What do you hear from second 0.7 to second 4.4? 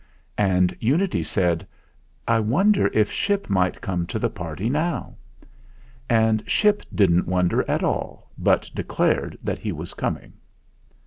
Unity said, "I wonder if Ship might come to the